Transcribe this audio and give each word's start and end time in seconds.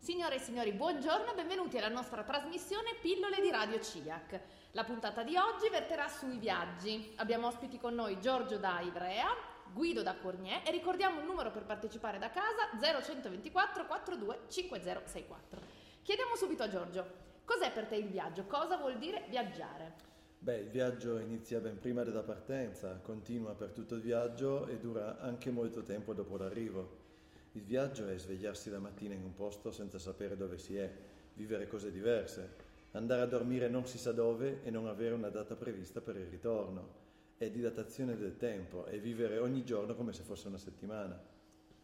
Signore 0.00 0.36
e 0.36 0.38
signori, 0.38 0.72
buongiorno 0.72 1.32
e 1.32 1.34
benvenuti 1.34 1.76
alla 1.76 1.90
nostra 1.90 2.22
trasmissione 2.22 2.94
Pillole 3.02 3.38
di 3.42 3.50
Radio 3.50 3.78
CIAC. 3.78 4.40
La 4.70 4.84
puntata 4.84 5.22
di 5.22 5.36
oggi 5.36 5.68
verterà 5.68 6.08
sui 6.08 6.38
viaggi. 6.38 7.12
Abbiamo 7.16 7.48
ospiti 7.48 7.78
con 7.78 7.94
noi 7.94 8.18
Giorgio 8.18 8.56
da 8.56 8.80
Ivrea, 8.80 9.28
Guido 9.74 10.02
da 10.02 10.16
Cornier 10.16 10.62
e 10.64 10.70
ricordiamo 10.70 11.20
il 11.20 11.26
numero 11.26 11.50
per 11.50 11.64
partecipare 11.64 12.18
da 12.18 12.30
casa 12.30 12.70
0124 12.80 13.84
42 13.84 14.38
5064. 14.48 15.60
Chiediamo 16.02 16.34
subito 16.34 16.62
a 16.62 16.68
Giorgio, 16.70 17.06
cos'è 17.44 17.70
per 17.70 17.84
te 17.84 17.96
il 17.96 18.08
viaggio? 18.08 18.46
Cosa 18.46 18.78
vuol 18.78 18.96
dire 18.96 19.26
viaggiare? 19.28 19.96
Beh, 20.38 20.60
il 20.60 20.70
viaggio 20.70 21.18
inizia 21.18 21.60
ben 21.60 21.78
prima 21.78 22.04
della 22.04 22.22
partenza, 22.22 22.98
continua 23.02 23.52
per 23.54 23.72
tutto 23.72 23.96
il 23.96 24.00
viaggio 24.00 24.66
e 24.66 24.78
dura 24.78 25.18
anche 25.18 25.50
molto 25.50 25.82
tempo 25.82 26.14
dopo 26.14 26.38
l'arrivo. 26.38 27.08
Il 27.54 27.62
viaggio 27.62 28.06
è 28.06 28.16
svegliarsi 28.16 28.70
la 28.70 28.78
mattina 28.78 29.14
in 29.14 29.24
un 29.24 29.34
posto 29.34 29.72
senza 29.72 29.98
sapere 29.98 30.36
dove 30.36 30.56
si 30.56 30.76
è, 30.76 30.88
vivere 31.34 31.66
cose 31.66 31.90
diverse, 31.90 32.48
andare 32.92 33.22
a 33.22 33.26
dormire 33.26 33.68
non 33.68 33.86
si 33.86 33.98
sa 33.98 34.12
dove 34.12 34.60
e 34.62 34.70
non 34.70 34.86
avere 34.86 35.14
una 35.14 35.30
data 35.30 35.56
prevista 35.56 36.00
per 36.00 36.16
il 36.16 36.26
ritorno. 36.26 36.98
È 37.36 37.50
dilatazione 37.50 38.16
del 38.16 38.36
tempo, 38.36 38.84
è 38.84 39.00
vivere 39.00 39.38
ogni 39.38 39.64
giorno 39.64 39.96
come 39.96 40.12
se 40.12 40.22
fosse 40.22 40.46
una 40.46 40.58
settimana. 40.58 41.20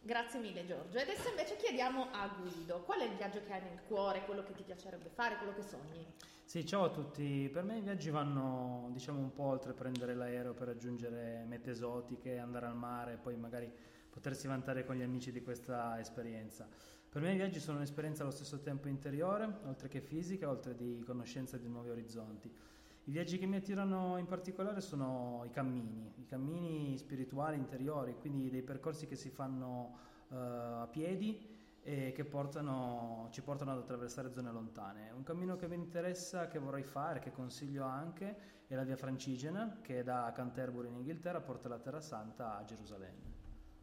Grazie 0.01 0.39
mille 0.39 0.65
Giorgio. 0.65 0.97
E 0.97 1.01
adesso 1.01 1.29
invece 1.29 1.57
chiediamo 1.57 2.07
a 2.11 2.27
Guido, 2.39 2.81
qual 2.83 2.99
è 3.01 3.03
il 3.03 3.15
viaggio 3.15 3.41
che 3.45 3.53
hai 3.53 3.61
nel 3.61 3.81
cuore, 3.87 4.23
quello 4.25 4.43
che 4.43 4.53
ti 4.53 4.63
piacerebbe 4.63 5.09
fare, 5.09 5.37
quello 5.37 5.53
che 5.53 5.63
sogni? 5.63 6.05
Sì, 6.45 6.65
ciao 6.65 6.85
a 6.85 6.89
tutti. 6.89 7.49
Per 7.51 7.63
me 7.63 7.77
i 7.77 7.81
viaggi 7.81 8.09
vanno 8.09 8.87
diciamo 8.91 9.19
un 9.19 9.33
po' 9.33 9.43
oltre 9.43 9.73
prendere 9.73 10.15
l'aereo 10.15 10.53
per 10.53 10.67
raggiungere 10.67 11.43
mete 11.45 11.71
esotiche, 11.71 12.37
andare 12.37 12.67
al 12.67 12.75
mare, 12.75 13.17
poi 13.17 13.35
magari 13.35 13.69
potersi 14.09 14.47
vantare 14.47 14.85
con 14.85 14.95
gli 14.95 15.01
amici 15.01 15.31
di 15.31 15.43
questa 15.43 15.99
esperienza. 15.99 16.67
Per 17.09 17.21
me 17.21 17.33
i 17.33 17.35
viaggi 17.35 17.59
sono 17.59 17.77
un'esperienza 17.77 18.23
allo 18.23 18.31
stesso 18.31 18.61
tempo 18.61 18.87
interiore, 18.87 19.59
oltre 19.65 19.89
che 19.89 19.99
fisica, 19.99 20.49
oltre 20.49 20.75
di 20.75 21.03
conoscenza 21.05 21.57
di 21.57 21.67
nuovi 21.67 21.89
orizzonti. 21.89 22.49
I 23.07 23.11
viaggi 23.11 23.37
che 23.37 23.45
mi 23.45 23.55
attirano 23.55 24.17
in 24.17 24.25
particolare 24.25 24.81
sono 24.81 25.43
i 25.45 25.49
cammini, 25.49 26.11
i 26.17 26.25
cammini 26.25 26.97
spirituali 26.97 27.55
interiori, 27.55 28.17
quindi 28.19 28.49
dei 28.49 28.63
percorsi 28.63 29.07
che 29.07 29.15
si 29.15 29.29
fanno 29.29 29.97
uh, 30.27 30.35
a 30.35 30.89
piedi 30.91 31.79
e 31.81 32.11
che 32.11 32.25
portano, 32.25 33.29
ci 33.31 33.41
portano 33.41 33.71
ad 33.71 33.77
attraversare 33.77 34.33
zone 34.33 34.51
lontane. 34.51 35.11
Un 35.11 35.23
cammino 35.23 35.55
che 35.55 35.69
mi 35.69 35.75
interessa, 35.75 36.49
che 36.49 36.59
vorrei 36.59 36.83
fare, 36.83 37.19
che 37.19 37.31
consiglio 37.31 37.85
anche, 37.85 38.65
è 38.67 38.75
la 38.75 38.83
via 38.83 38.97
Francigena, 38.97 39.79
che 39.81 40.03
da 40.03 40.29
Canterbury 40.35 40.89
in 40.89 40.95
Inghilterra 40.95 41.39
porta 41.39 41.69
la 41.69 41.79
Terra 41.79 42.01
Santa 42.01 42.57
a 42.57 42.65
Gerusalemme. 42.65 43.35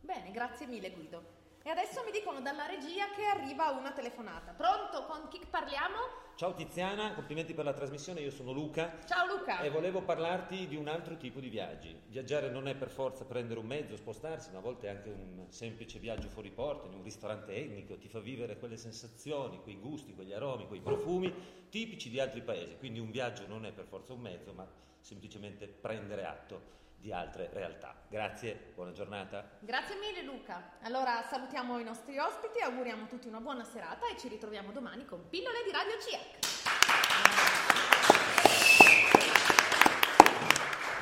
Bene, 0.03 0.33
grazie 0.33 0.67
mille 0.67 0.91
Guido. 0.91 1.44
E 1.67 1.71
adesso 1.71 2.03
mi 2.05 2.11
dicono 2.11 2.43
dalla 2.43 2.67
regia 2.67 3.09
che 3.17 3.25
arriva 3.25 3.71
una 3.71 3.91
telefonata. 3.93 4.53
Pronto? 4.53 5.07
Con 5.07 5.29
chi 5.29 5.41
parliamo? 5.49 5.97
Ciao 6.35 6.53
Tiziana, 6.53 7.15
complimenti 7.15 7.55
per 7.55 7.65
la 7.65 7.73
trasmissione, 7.73 8.21
io 8.21 8.31
sono 8.31 8.53
Luca. 8.53 8.99
Ciao 9.07 9.25
Luca. 9.25 9.63
E 9.63 9.71
volevo 9.71 10.03
parlarti 10.03 10.67
di 10.67 10.77
un 10.77 10.89
altro 10.89 11.17
tipo 11.17 11.41
di 11.41 11.49
viaggi. 11.49 11.99
Viaggiare 12.09 12.51
non 12.51 12.69
è 12.69 12.75
per 12.75 12.91
forza 12.91 13.25
prendere 13.25 13.61
un 13.61 13.65
mezzo, 13.65 13.97
spostarsi, 13.97 14.51
ma 14.51 14.59
a 14.59 14.61
volte 14.61 14.91
anche 14.91 15.09
un 15.09 15.47
semplice 15.49 15.99
viaggio 15.99 16.29
fuori 16.29 16.51
porta, 16.51 16.87
in 16.87 16.93
un 16.93 17.03
ristorante 17.03 17.55
etnico, 17.55 17.97
ti 17.97 18.09
fa 18.09 18.19
vivere 18.19 18.59
quelle 18.59 18.77
sensazioni, 18.77 19.63
quei 19.63 19.79
gusti, 19.79 20.13
quegli 20.15 20.35
aromi, 20.35 20.69
quei 20.69 20.83
profumi 20.83 21.33
tipici 21.71 22.11
di 22.11 22.21
altri 22.21 22.43
paesi. 22.43 22.77
Quindi 22.77 22.99
un 22.99 23.11
viaggio 23.11 23.47
non 23.47 23.65
è 23.65 23.73
per 23.73 23.87
forza 23.87 24.13
un 24.13 24.21
mezzo, 24.21 24.53
ma 24.53 24.71
semplicemente 25.01 25.67
prendere 25.67 26.27
atto 26.27 26.73
di 27.05 27.13
altre 27.13 27.51
realtà. 27.53 27.95
Grazie, 28.09 28.73
buona 28.75 28.93
giornata. 28.93 29.59
Grazie 29.61 29.97
mille 29.97 30.23
Luca. 30.23 30.79
Allora 30.85 31.23
salutiamo 31.29 31.79
i 31.79 31.85
nostri 31.85 32.17
ospiti, 32.17 32.61
auguriamo 32.61 33.07
tutti 33.09 33.29
una 33.29 33.41
buona 33.41 33.63
serata 33.63 34.09
e 34.09 34.17
ci 34.17 34.29
ritroviamo 34.29 34.73
domani 34.73 35.05
con 35.05 35.29
pillole 35.29 35.63
di 35.67 35.71
Radio 35.71 36.01
CIAC. 36.01 37.14